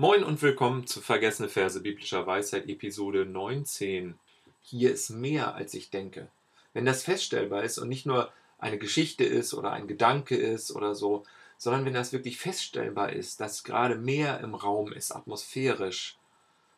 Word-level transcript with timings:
Moin 0.00 0.22
und 0.22 0.40
willkommen 0.42 0.86
zu 0.86 1.00
Vergessene 1.00 1.48
Verse 1.48 1.80
biblischer 1.80 2.24
Weisheit, 2.24 2.68
Episode 2.68 3.26
19. 3.26 4.16
Hier 4.62 4.92
ist 4.92 5.10
mehr, 5.10 5.56
als 5.56 5.74
ich 5.74 5.90
denke. 5.90 6.28
Wenn 6.72 6.84
das 6.84 7.02
feststellbar 7.02 7.64
ist 7.64 7.78
und 7.78 7.88
nicht 7.88 8.06
nur 8.06 8.32
eine 8.60 8.78
Geschichte 8.78 9.24
ist 9.24 9.54
oder 9.54 9.72
ein 9.72 9.88
Gedanke 9.88 10.36
ist 10.36 10.70
oder 10.70 10.94
so, 10.94 11.24
sondern 11.56 11.84
wenn 11.84 11.94
das 11.94 12.12
wirklich 12.12 12.38
feststellbar 12.38 13.12
ist, 13.12 13.40
dass 13.40 13.64
gerade 13.64 13.96
mehr 13.96 14.38
im 14.38 14.54
Raum 14.54 14.92
ist, 14.92 15.10
atmosphärisch, 15.10 16.16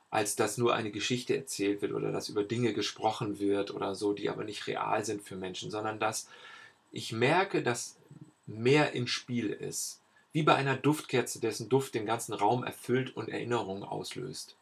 als 0.08 0.34
dass 0.34 0.56
nur 0.56 0.72
eine 0.72 0.90
Geschichte 0.90 1.36
erzählt 1.36 1.82
wird 1.82 1.92
oder 1.92 2.12
dass 2.12 2.30
über 2.30 2.42
Dinge 2.42 2.72
gesprochen 2.72 3.38
wird 3.38 3.70
oder 3.70 3.94
so, 3.94 4.14
die 4.14 4.30
aber 4.30 4.44
nicht 4.44 4.66
real 4.66 5.04
sind 5.04 5.20
für 5.20 5.36
Menschen, 5.36 5.70
sondern 5.70 6.00
dass 6.00 6.26
ich 6.90 7.12
merke, 7.12 7.62
dass 7.62 7.98
mehr 8.46 8.92
im 8.94 9.06
Spiel 9.06 9.50
ist 9.50 9.99
wie 10.32 10.42
bei 10.42 10.54
einer 10.54 10.76
Duftkerze, 10.76 11.40
dessen 11.40 11.68
Duft 11.68 11.94
den 11.94 12.06
ganzen 12.06 12.34
Raum 12.34 12.64
erfüllt 12.64 13.16
und 13.16 13.28
Erinnerungen 13.28 13.82
auslöst. 13.82 14.56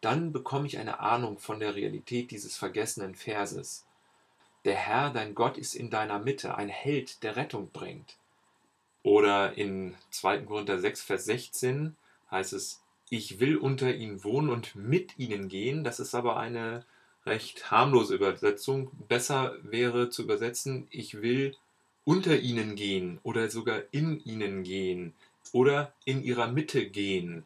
Dann 0.00 0.32
bekomme 0.32 0.66
ich 0.66 0.78
eine 0.78 1.00
Ahnung 1.00 1.38
von 1.38 1.58
der 1.58 1.74
Realität 1.74 2.30
dieses 2.30 2.56
vergessenen 2.56 3.14
Verses. 3.14 3.84
Der 4.64 4.74
Herr, 4.74 5.10
dein 5.10 5.34
Gott, 5.34 5.56
ist 5.58 5.74
in 5.74 5.90
deiner 5.90 6.18
Mitte, 6.18 6.56
ein 6.56 6.68
Held, 6.68 7.22
der 7.22 7.36
Rettung 7.36 7.70
bringt. 7.72 8.16
Oder 9.02 9.56
in 9.56 9.94
2. 10.10 10.40
Korinther 10.40 10.78
6, 10.78 11.02
Vers 11.02 11.24
16 11.24 11.96
heißt 12.30 12.52
es, 12.52 12.82
ich 13.08 13.38
will 13.38 13.56
unter 13.56 13.94
ihnen 13.94 14.24
wohnen 14.24 14.50
und 14.50 14.74
mit 14.74 15.16
ihnen 15.18 15.48
gehen. 15.48 15.84
Das 15.84 16.00
ist 16.00 16.14
aber 16.14 16.36
eine 16.36 16.84
recht 17.24 17.70
harmlose 17.70 18.16
Übersetzung. 18.16 18.90
Besser 19.08 19.56
wäre 19.62 20.10
zu 20.10 20.22
übersetzen, 20.22 20.88
ich 20.90 21.22
will 21.22 21.56
unter 22.06 22.38
ihnen 22.38 22.76
gehen 22.76 23.18
oder 23.24 23.50
sogar 23.50 23.82
in 23.90 24.24
ihnen 24.24 24.62
gehen 24.62 25.12
oder 25.52 25.92
in 26.06 26.22
ihrer 26.22 26.46
Mitte 26.46 26.86
gehen. 26.88 27.44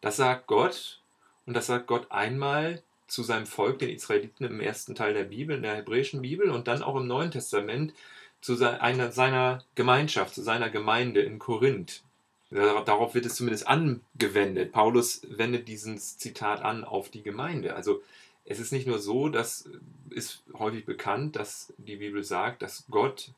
Das 0.00 0.16
sagt 0.16 0.48
Gott 0.48 1.00
und 1.46 1.54
das 1.54 1.66
sagt 1.66 1.86
Gott 1.86 2.10
einmal 2.10 2.82
zu 3.06 3.22
seinem 3.22 3.46
Volk, 3.46 3.78
den 3.78 3.90
Israeliten 3.90 4.44
im 4.44 4.60
ersten 4.60 4.94
Teil 4.94 5.14
der 5.14 5.24
Bibel, 5.24 5.56
in 5.56 5.62
der 5.62 5.76
hebräischen 5.76 6.22
Bibel 6.22 6.50
und 6.50 6.68
dann 6.68 6.82
auch 6.82 6.96
im 6.96 7.06
Neuen 7.06 7.30
Testament 7.30 7.92
zu 8.40 8.54
seiner, 8.54 9.12
seiner 9.12 9.64
Gemeinschaft, 9.74 10.34
zu 10.34 10.42
seiner 10.42 10.70
Gemeinde 10.70 11.20
in 11.20 11.38
Korinth. 11.38 12.02
Darauf 12.50 13.14
wird 13.14 13.26
es 13.26 13.34
zumindest 13.34 13.66
angewendet. 13.66 14.72
Paulus 14.72 15.20
wendet 15.28 15.68
dieses 15.68 16.16
Zitat 16.16 16.62
an 16.62 16.84
auf 16.84 17.10
die 17.10 17.22
Gemeinde. 17.22 17.74
Also 17.74 18.02
es 18.50 18.58
ist 18.60 18.72
nicht 18.72 18.86
nur 18.86 18.98
so, 18.98 19.28
das 19.28 19.68
ist 20.08 20.42
häufig 20.54 20.86
bekannt, 20.86 21.36
dass 21.36 21.74
die 21.76 21.96
Bibel 21.96 22.24
sagt, 22.24 22.62
dass 22.62 22.86
Gott 22.90 23.32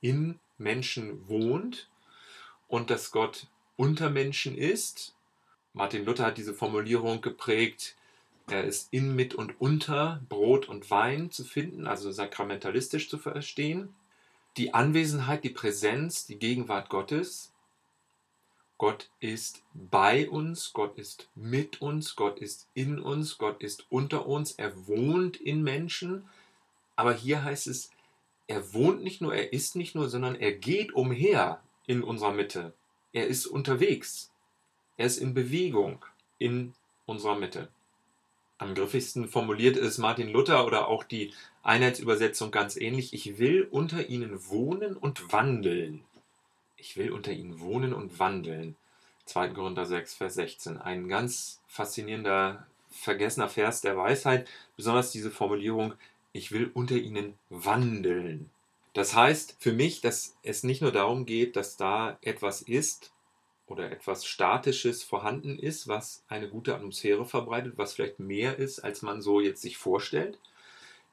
in 0.00 0.40
Menschen 0.56 1.28
wohnt 1.28 1.88
und 2.66 2.88
dass 2.88 3.10
Gott 3.10 3.46
unter 3.76 4.08
Menschen 4.08 4.56
ist. 4.56 5.14
Martin 5.74 6.06
Luther 6.06 6.24
hat 6.26 6.38
diese 6.38 6.54
Formulierung 6.54 7.20
geprägt, 7.20 7.94
er 8.46 8.64
ist 8.64 8.88
in, 8.90 9.14
mit 9.14 9.34
und 9.34 9.60
unter 9.60 10.22
Brot 10.30 10.66
und 10.68 10.90
Wein 10.90 11.30
zu 11.30 11.44
finden, 11.44 11.86
also 11.86 12.10
sakramentalistisch 12.10 13.10
zu 13.10 13.18
verstehen. 13.18 13.94
Die 14.56 14.72
Anwesenheit, 14.72 15.44
die 15.44 15.50
Präsenz, 15.50 16.26
die 16.26 16.38
Gegenwart 16.38 16.88
Gottes 16.88 17.52
Gott 18.78 19.08
ist 19.20 19.62
bei 19.72 20.28
uns, 20.28 20.72
Gott 20.72 20.98
ist 20.98 21.28
mit 21.34 21.80
uns, 21.80 22.16
Gott 22.16 22.40
ist 22.40 22.68
in 22.74 22.98
uns, 22.98 23.38
Gott 23.38 23.62
ist 23.62 23.86
unter 23.88 24.26
uns, 24.26 24.52
er 24.52 24.86
wohnt 24.88 25.36
in 25.36 25.62
Menschen. 25.62 26.28
Aber 26.96 27.14
hier 27.14 27.44
heißt 27.44 27.68
es, 27.68 27.90
er 28.46 28.74
wohnt 28.74 29.02
nicht 29.02 29.20
nur, 29.20 29.34
er 29.34 29.52
ist 29.52 29.76
nicht 29.76 29.94
nur, 29.94 30.08
sondern 30.08 30.34
er 30.34 30.52
geht 30.52 30.92
umher 30.92 31.62
in 31.86 32.02
unserer 32.02 32.32
Mitte. 32.32 32.74
Er 33.12 33.26
ist 33.28 33.46
unterwegs. 33.46 34.32
Er 34.96 35.06
ist 35.06 35.18
in 35.18 35.34
Bewegung 35.34 36.04
in 36.38 36.74
unserer 37.06 37.36
Mitte. 37.36 37.68
Am 38.58 38.74
griffigsten 38.74 39.28
formuliert 39.28 39.76
ist 39.76 39.98
Martin 39.98 40.28
Luther 40.28 40.66
oder 40.66 40.88
auch 40.88 41.04
die 41.04 41.32
Einheitsübersetzung 41.62 42.50
ganz 42.50 42.76
ähnlich. 42.76 43.12
Ich 43.12 43.38
will 43.38 43.66
unter 43.70 44.08
ihnen 44.08 44.48
wohnen 44.48 44.96
und 44.96 45.32
wandeln. 45.32 46.04
Ich 46.86 46.98
will 46.98 47.12
unter 47.12 47.32
ihnen 47.32 47.60
wohnen 47.60 47.94
und 47.94 48.18
wandeln. 48.18 48.76
2. 49.24 49.48
Korinther 49.48 49.86
6, 49.86 50.16
Vers 50.16 50.34
16. 50.34 50.76
Ein 50.76 51.08
ganz 51.08 51.62
faszinierender, 51.66 52.66
vergessener 52.90 53.48
Vers 53.48 53.80
der 53.80 53.96
Weisheit. 53.96 54.50
Besonders 54.76 55.10
diese 55.10 55.30
Formulierung, 55.30 55.94
ich 56.34 56.52
will 56.52 56.70
unter 56.74 56.96
ihnen 56.96 57.38
wandeln. 57.48 58.50
Das 58.92 59.14
heißt 59.14 59.56
für 59.58 59.72
mich, 59.72 60.02
dass 60.02 60.36
es 60.42 60.62
nicht 60.62 60.82
nur 60.82 60.92
darum 60.92 61.24
geht, 61.24 61.56
dass 61.56 61.78
da 61.78 62.18
etwas 62.20 62.60
ist 62.60 63.12
oder 63.66 63.90
etwas 63.90 64.26
Statisches 64.26 65.02
vorhanden 65.02 65.58
ist, 65.58 65.88
was 65.88 66.22
eine 66.28 66.50
gute 66.50 66.74
Atmosphäre 66.74 67.24
verbreitet, 67.24 67.78
was 67.78 67.94
vielleicht 67.94 68.20
mehr 68.20 68.58
ist, 68.58 68.80
als 68.80 69.00
man 69.00 69.22
so 69.22 69.40
jetzt 69.40 69.62
sich 69.62 69.78
vorstellt, 69.78 70.38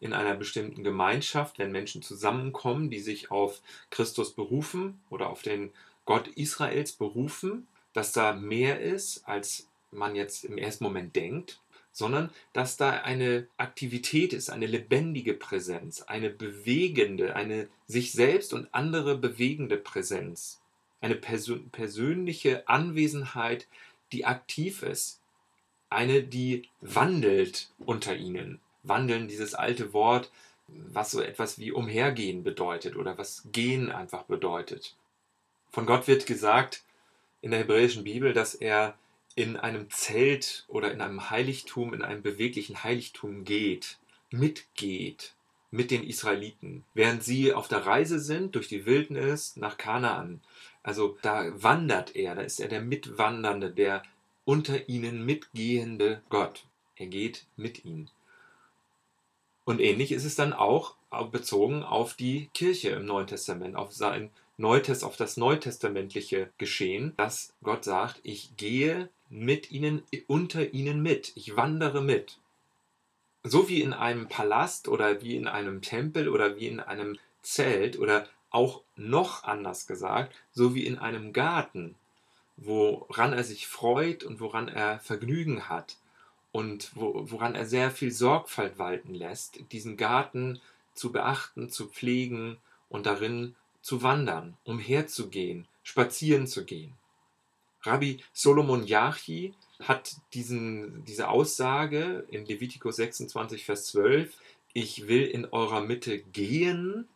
in 0.01 0.13
einer 0.13 0.35
bestimmten 0.35 0.83
Gemeinschaft, 0.83 1.59
wenn 1.59 1.71
Menschen 1.71 2.01
zusammenkommen, 2.01 2.89
die 2.89 2.99
sich 2.99 3.31
auf 3.31 3.61
Christus 3.91 4.33
berufen 4.33 4.99
oder 5.09 5.29
auf 5.29 5.43
den 5.43 5.71
Gott 6.05 6.27
Israels 6.27 6.91
berufen, 6.91 7.67
dass 7.93 8.11
da 8.11 8.33
mehr 8.33 8.81
ist, 8.81 9.23
als 9.27 9.69
man 9.91 10.15
jetzt 10.15 10.43
im 10.43 10.57
ersten 10.57 10.83
Moment 10.83 11.15
denkt, 11.15 11.61
sondern 11.91 12.31
dass 12.53 12.77
da 12.77 12.89
eine 12.89 13.47
Aktivität 13.57 14.33
ist, 14.33 14.49
eine 14.49 14.65
lebendige 14.65 15.35
Präsenz, 15.35 16.01
eine 16.01 16.31
bewegende, 16.31 17.35
eine 17.35 17.67
sich 17.85 18.11
selbst 18.11 18.53
und 18.53 18.73
andere 18.73 19.17
bewegende 19.17 19.77
Präsenz, 19.77 20.61
eine 20.99 21.15
persö 21.15 21.59
persönliche 21.71 22.67
Anwesenheit, 22.67 23.67
die 24.13 24.25
aktiv 24.25 24.81
ist, 24.81 25.21
eine, 25.89 26.23
die 26.23 26.69
wandelt 26.79 27.69
unter 27.77 28.15
ihnen 28.15 28.59
wandeln, 28.83 29.27
dieses 29.27 29.53
alte 29.53 29.93
Wort, 29.93 30.31
was 30.67 31.11
so 31.11 31.21
etwas 31.21 31.59
wie 31.59 31.71
umhergehen 31.71 32.43
bedeutet 32.43 32.95
oder 32.95 33.17
was 33.17 33.43
gehen 33.51 33.91
einfach 33.91 34.23
bedeutet. 34.23 34.95
Von 35.69 35.85
Gott 35.85 36.07
wird 36.07 36.25
gesagt 36.25 36.83
in 37.41 37.51
der 37.51 37.61
hebräischen 37.61 38.03
Bibel, 38.03 38.33
dass 38.33 38.55
er 38.55 38.97
in 39.35 39.57
einem 39.57 39.89
Zelt 39.89 40.65
oder 40.67 40.91
in 40.91 41.01
einem 41.01 41.29
Heiligtum, 41.29 41.93
in 41.93 42.01
einem 42.01 42.21
beweglichen 42.21 42.83
Heiligtum 42.83 43.45
geht, 43.45 43.97
mitgeht 44.29 45.33
mit 45.71 45.89
den 45.89 46.03
Israeliten, 46.03 46.83
während 46.93 47.23
sie 47.23 47.53
auf 47.53 47.69
der 47.69 47.85
Reise 47.85 48.19
sind 48.19 48.55
durch 48.55 48.67
die 48.67 48.85
Wildnis 48.85 49.55
nach 49.55 49.77
Kanaan. 49.77 50.41
Also 50.83 51.17
da 51.21 51.49
wandert 51.63 52.15
er, 52.15 52.35
da 52.35 52.41
ist 52.41 52.59
er 52.59 52.67
der 52.67 52.81
Mitwandernde, 52.81 53.71
der 53.71 54.03
unter 54.43 54.89
ihnen 54.89 55.25
mitgehende 55.25 56.21
Gott. 56.29 56.65
Er 56.97 57.07
geht 57.07 57.45
mit 57.55 57.85
ihnen. 57.85 58.09
Und 59.71 59.79
ähnlich 59.79 60.11
ist 60.11 60.25
es 60.25 60.35
dann 60.35 60.51
auch 60.51 60.95
bezogen 61.31 61.83
auf 61.83 62.13
die 62.13 62.49
Kirche 62.53 62.89
im 62.89 63.05
Neuen 63.05 63.27
Testament, 63.27 63.77
auf 63.77 63.93
sein 63.93 64.29
Neutest, 64.57 65.05
auf 65.05 65.15
das 65.15 65.37
neutestamentliche 65.37 66.49
Geschehen, 66.57 67.13
dass 67.15 67.53
Gott 67.63 67.85
sagt, 67.85 68.19
ich 68.23 68.57
gehe 68.57 69.07
mit 69.29 69.71
ihnen, 69.71 70.03
unter 70.27 70.73
ihnen 70.73 71.01
mit, 71.01 71.31
ich 71.35 71.55
wandere 71.55 72.01
mit. 72.01 72.37
So 73.43 73.69
wie 73.69 73.81
in 73.81 73.93
einem 73.93 74.27
Palast 74.27 74.89
oder 74.89 75.21
wie 75.21 75.37
in 75.37 75.47
einem 75.47 75.81
Tempel 75.81 76.27
oder 76.27 76.57
wie 76.57 76.67
in 76.67 76.81
einem 76.81 77.17
Zelt 77.41 77.97
oder 77.97 78.27
auch 78.49 78.81
noch 78.97 79.45
anders 79.45 79.87
gesagt, 79.87 80.35
so 80.51 80.75
wie 80.75 80.85
in 80.85 80.97
einem 80.97 81.31
Garten, 81.31 81.95
woran 82.57 83.31
er 83.31 83.45
sich 83.45 83.67
freut 83.67 84.25
und 84.25 84.41
woran 84.41 84.67
er 84.67 84.99
Vergnügen 84.99 85.69
hat 85.69 85.95
und 86.51 86.91
wo, 86.95 87.13
woran 87.31 87.55
er 87.55 87.65
sehr 87.65 87.91
viel 87.91 88.11
Sorgfalt 88.11 88.77
walten 88.77 89.13
lässt, 89.13 89.59
diesen 89.71 89.97
Garten 89.97 90.59
zu 90.93 91.11
beachten, 91.11 91.69
zu 91.69 91.87
pflegen 91.87 92.57
und 92.89 93.05
darin 93.05 93.55
zu 93.81 94.03
wandern, 94.03 94.57
umherzugehen, 94.63 95.67
spazieren 95.83 96.47
zu 96.47 96.65
gehen. 96.65 96.93
Rabbi 97.83 98.19
Solomon 98.33 98.85
Yachi 98.85 99.53
hat 99.81 100.15
diesen, 100.33 101.03
diese 101.05 101.29
Aussage 101.29 102.25
in 102.29 102.45
Levitikus 102.45 102.97
26, 102.97 103.65
Vers 103.65 103.85
12, 103.87 104.33
ich 104.73 105.07
will 105.07 105.23
in 105.23 105.45
eurer 105.45 105.81
Mitte 105.81 106.19
gehen, 106.19 107.07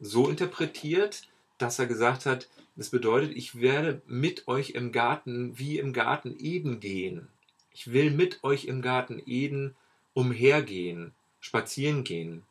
so 0.00 0.28
interpretiert, 0.28 1.28
dass 1.58 1.78
er 1.78 1.86
gesagt 1.86 2.26
hat, 2.26 2.48
das 2.76 2.90
bedeutet, 2.90 3.36
ich 3.36 3.60
werde 3.60 4.02
mit 4.06 4.48
euch 4.48 4.70
im 4.70 4.90
Garten 4.90 5.56
wie 5.58 5.78
im 5.78 5.92
Garten 5.92 6.34
Eden 6.36 6.80
gehen. 6.80 7.28
Ich 7.74 7.92
will 7.92 8.10
mit 8.12 8.42
euch 8.44 8.64
im 8.66 8.80
Garten 8.82 9.20
Eden 9.26 9.76
umhergehen, 10.14 11.12
spazieren 11.40 12.04
gehen. 12.04 12.44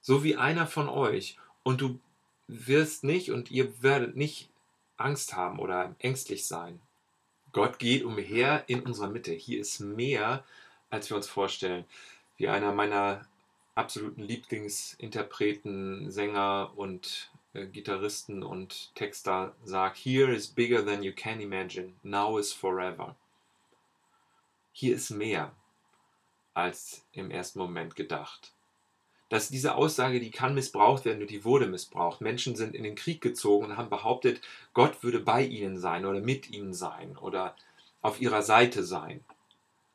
So 0.00 0.24
wie 0.24 0.36
einer 0.36 0.66
von 0.66 0.88
euch. 0.88 1.36
Und 1.62 1.82
du 1.82 2.00
wirst 2.48 3.04
nicht 3.04 3.30
und 3.30 3.50
ihr 3.50 3.82
werdet 3.82 4.16
nicht 4.16 4.48
Angst 4.96 5.36
haben 5.36 5.58
oder 5.58 5.94
ängstlich 5.98 6.46
sein. 6.46 6.80
Gott 7.52 7.78
geht 7.78 8.02
umher 8.02 8.64
in 8.66 8.80
unserer 8.80 9.10
Mitte. 9.10 9.32
Hier 9.32 9.60
ist 9.60 9.80
mehr, 9.80 10.42
als 10.88 11.10
wir 11.10 11.16
uns 11.16 11.28
vorstellen. 11.28 11.84
Wie 12.38 12.48
einer 12.48 12.72
meiner 12.72 13.26
absoluten 13.74 14.22
Lieblingsinterpreten, 14.22 16.10
Sänger 16.10 16.72
und 16.76 17.30
äh, 17.52 17.66
Gitarristen 17.66 18.42
und 18.42 18.94
Texter 18.94 19.54
sagt, 19.64 19.98
Here 19.98 20.32
is 20.32 20.48
bigger 20.48 20.84
than 20.84 21.02
you 21.02 21.12
can 21.12 21.40
imagine, 21.40 21.92
now 22.02 22.38
is 22.38 22.52
forever. 22.52 23.14
Hier 24.72 24.94
ist 24.94 25.10
mehr 25.10 25.52
als 26.54 27.04
im 27.12 27.30
ersten 27.30 27.58
Moment 27.58 27.96
gedacht. 27.96 28.52
Dass 29.28 29.48
diese 29.48 29.76
Aussage, 29.76 30.18
die 30.20 30.30
kann 30.30 30.54
missbraucht 30.54 31.04
werden 31.04 31.22
und 31.22 31.30
die 31.30 31.44
wurde 31.44 31.66
missbraucht. 31.66 32.20
Menschen 32.20 32.56
sind 32.56 32.74
in 32.74 32.82
den 32.82 32.96
Krieg 32.96 33.20
gezogen 33.20 33.66
und 33.66 33.76
haben 33.76 33.90
behauptet, 33.90 34.40
Gott 34.74 35.02
würde 35.02 35.20
bei 35.20 35.44
ihnen 35.44 35.78
sein 35.78 36.04
oder 36.04 36.20
mit 36.20 36.50
ihnen 36.50 36.74
sein 36.74 37.16
oder 37.16 37.54
auf 38.02 38.20
ihrer 38.20 38.42
Seite 38.42 38.82
sein. 38.82 39.24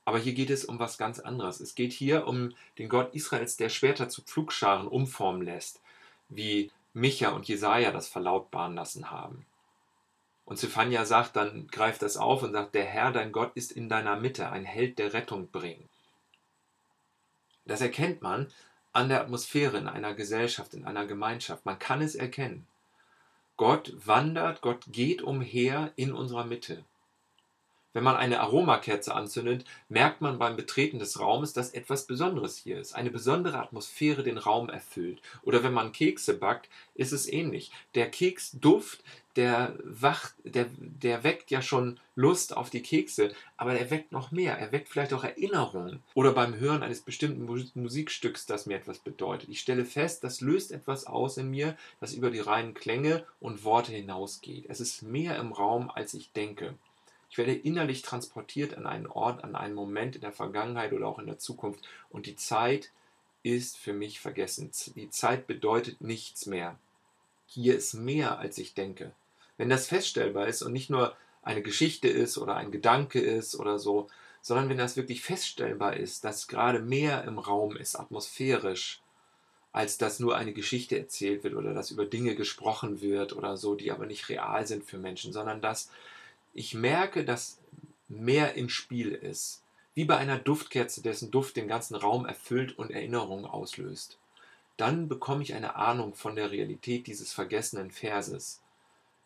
Aber 0.05 0.19
hier 0.19 0.33
geht 0.33 0.51
es 0.51 0.63
um 0.63 0.79
was 0.79 0.97
ganz 0.97 1.19
anderes. 1.19 1.59
Es 1.59 1.75
geht 1.75 1.91
hier 1.91 2.27
um 2.27 2.53
den 2.77 2.89
Gott 2.89 3.13
Israels, 3.15 3.57
der 3.57 3.69
Schwerter 3.69 4.07
zu 4.07 4.21
Pflugscharen 4.21 4.87
umformen 4.87 5.41
lässt, 5.41 5.81
wie 6.29 6.71
Micha 6.93 7.29
und 7.29 7.47
Jesaja 7.47 7.91
das 7.91 8.07
verlautbaren 8.07 8.75
lassen 8.75 9.09
haben. 9.11 9.45
Und 10.45 10.57
Zephania 10.57 11.05
sagt 11.05 11.35
dann, 11.35 11.67
greift 11.67 12.03
das 12.03 12.17
auf 12.17 12.43
und 12.43 12.53
sagt, 12.53 12.75
der 12.75 12.85
Herr, 12.85 13.11
dein 13.11 13.31
Gott, 13.31 13.51
ist 13.55 13.71
in 13.71 13.89
deiner 13.89 14.15
Mitte, 14.15 14.49
ein 14.51 14.63
Held, 14.63 14.99
der 14.99 15.13
Rettung 15.13 15.49
bringt. 15.49 15.89
Das 17.65 17.81
erkennt 17.81 18.21
man 18.21 18.51
an 18.93 19.09
der 19.09 19.21
Atmosphäre 19.21 19.77
in 19.77 19.87
einer 19.87 20.13
Gesellschaft, 20.13 20.75
in 20.75 20.85
einer 20.85 21.07
Gemeinschaft. 21.07 21.65
Man 21.65 21.79
kann 21.79 22.01
es 22.01 22.13
erkennen. 22.13 22.67
Gott 23.57 23.91
wandert, 24.05 24.61
Gott 24.61 24.85
geht 24.87 25.21
umher 25.21 25.91
in 25.95 26.13
unserer 26.13 26.45
Mitte. 26.45 26.85
Wenn 27.95 28.03
man 28.03 28.17
eine 28.17 28.41
Aromakerze 28.41 29.15
anzündet, 29.15 29.63
merkt 29.87 30.19
man 30.19 30.37
beim 30.37 30.57
Betreten 30.57 30.99
des 30.99 31.17
Raumes, 31.17 31.53
dass 31.53 31.69
etwas 31.69 32.05
Besonderes 32.05 32.57
hier 32.57 32.77
ist. 32.77 32.93
Eine 32.93 33.09
besondere 33.09 33.57
Atmosphäre 33.57 34.21
den 34.21 34.37
Raum 34.37 34.67
erfüllt. 34.67 35.21
Oder 35.43 35.63
wenn 35.63 35.71
man 35.71 35.93
Kekse 35.93 36.37
backt, 36.37 36.67
ist 36.95 37.13
es 37.13 37.25
ähnlich. 37.25 37.71
Der 37.95 38.11
Keksduft, 38.11 39.01
der, 39.37 39.77
wacht, 39.85 40.33
der, 40.43 40.65
der 40.77 41.23
weckt 41.23 41.51
ja 41.51 41.61
schon 41.61 41.97
Lust 42.15 42.57
auf 42.57 42.69
die 42.69 42.81
Kekse, 42.81 43.33
aber 43.55 43.79
er 43.79 43.89
weckt 43.89 44.11
noch 44.11 44.29
mehr. 44.29 44.57
Er 44.57 44.73
weckt 44.73 44.89
vielleicht 44.89 45.13
auch 45.13 45.23
Erinnerungen. 45.23 46.03
Oder 46.15 46.33
beim 46.33 46.59
Hören 46.59 46.83
eines 46.83 46.99
bestimmten 46.99 47.45
Musikstücks, 47.75 48.45
das 48.45 48.65
mir 48.65 48.75
etwas 48.75 48.99
bedeutet. 48.99 49.47
Ich 49.47 49.61
stelle 49.61 49.85
fest, 49.85 50.21
das 50.25 50.41
löst 50.41 50.73
etwas 50.73 51.07
aus 51.07 51.37
in 51.37 51.49
mir, 51.49 51.77
das 52.01 52.13
über 52.13 52.29
die 52.29 52.41
reinen 52.41 52.73
Klänge 52.73 53.23
und 53.39 53.63
Worte 53.63 53.93
hinausgeht. 53.93 54.65
Es 54.67 54.81
ist 54.81 55.01
mehr 55.01 55.37
im 55.37 55.53
Raum, 55.53 55.89
als 55.89 56.13
ich 56.13 56.33
denke. 56.33 56.75
Ich 57.35 57.37
werde 57.37 57.53
innerlich 57.53 58.01
transportiert 58.01 58.77
an 58.77 58.87
einen 58.87 59.07
Ort, 59.07 59.43
an 59.43 59.57
einen 59.57 59.73
Moment 59.73 60.15
in 60.15 60.21
der 60.21 60.31
Vergangenheit 60.31 60.93
oder 60.93 61.05
auch 61.05 61.19
in 61.19 61.25
der 61.25 61.37
Zukunft. 61.37 61.85
Und 62.09 62.27
die 62.27 62.37
Zeit 62.37 62.91
ist 63.43 63.77
für 63.77 63.91
mich 63.91 64.21
vergessen. 64.21 64.71
Die 64.95 65.09
Zeit 65.09 65.45
bedeutet 65.45 65.99
nichts 65.99 66.45
mehr. 66.45 66.79
Hier 67.45 67.75
ist 67.75 67.93
mehr, 67.93 68.39
als 68.39 68.57
ich 68.57 68.73
denke. 68.73 69.11
Wenn 69.57 69.67
das 69.67 69.87
feststellbar 69.87 70.47
ist 70.47 70.61
und 70.61 70.71
nicht 70.71 70.89
nur 70.89 71.13
eine 71.41 71.61
Geschichte 71.61 72.07
ist 72.07 72.37
oder 72.37 72.55
ein 72.55 72.71
Gedanke 72.71 73.19
ist 73.19 73.59
oder 73.59 73.79
so, 73.79 74.07
sondern 74.41 74.69
wenn 74.69 74.77
das 74.77 74.95
wirklich 74.95 75.21
feststellbar 75.21 75.97
ist, 75.97 76.23
dass 76.23 76.47
gerade 76.47 76.79
mehr 76.79 77.25
im 77.25 77.37
Raum 77.37 77.75
ist, 77.75 77.99
atmosphärisch, 77.99 79.01
als 79.73 79.97
dass 79.97 80.21
nur 80.21 80.37
eine 80.37 80.53
Geschichte 80.53 80.97
erzählt 80.97 81.43
wird 81.43 81.55
oder 81.55 81.73
dass 81.73 81.91
über 81.91 82.05
Dinge 82.05 82.35
gesprochen 82.35 83.01
wird 83.01 83.33
oder 83.35 83.57
so, 83.57 83.75
die 83.75 83.91
aber 83.91 84.05
nicht 84.05 84.29
real 84.29 84.65
sind 84.65 84.85
für 84.85 84.97
Menschen, 84.97 85.33
sondern 85.33 85.59
dass 85.59 85.91
ich 86.55 86.73
merke, 86.73 87.23
dass 87.23 87.59
mehr 88.07 88.55
im 88.55 88.69
Spiel 88.69 89.11
ist. 89.11 89.61
Wie 89.93 90.05
bei 90.05 90.17
einer 90.17 90.39
Duftkerze, 90.39 91.01
dessen 91.01 91.29
Duft 91.29 91.55
den 91.55 91.67
ganzen 91.67 91.95
Raum 91.95 92.25
erfüllt 92.25 92.77
und 92.77 92.91
Erinnerungen 92.91 93.45
auslöst. 93.45 94.17
Dann 94.77 95.07
bekomme 95.07 95.43
ich 95.43 95.53
eine 95.53 95.75
Ahnung 95.75 96.15
von 96.15 96.35
der 96.35 96.51
Realität 96.51 97.07
dieses 97.07 97.31
vergessenen 97.31 97.91
Verses. 97.91 98.61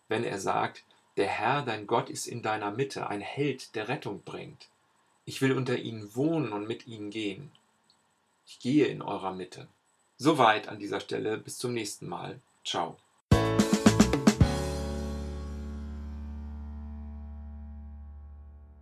Wenn 0.07 0.23
er 0.23 0.39
sagt, 0.39 0.83
der 1.17 1.27
Herr, 1.27 1.63
dein 1.63 1.87
Gott, 1.87 2.09
ist 2.09 2.27
in 2.27 2.41
deiner 2.41 2.71
Mitte, 2.71 3.07
ein 3.07 3.21
Held, 3.21 3.75
der 3.75 3.87
Rettung 3.87 4.21
bringt. 4.23 4.67
Ich 5.25 5.41
will 5.41 5.53
unter 5.53 5.77
ihnen 5.77 6.15
wohnen 6.15 6.51
und 6.51 6.67
mit 6.67 6.87
ihnen 6.87 7.09
gehen. 7.09 7.51
Ich 8.47 8.59
gehe 8.59 8.87
in 8.87 9.01
eurer 9.01 9.33
Mitte. 9.33 9.67
Soweit 10.17 10.67
an 10.67 10.79
dieser 10.79 10.99
Stelle. 10.99 11.37
Bis 11.37 11.57
zum 11.57 11.73
nächsten 11.73 12.07
Mal. 12.07 12.39
Ciao. 12.63 12.97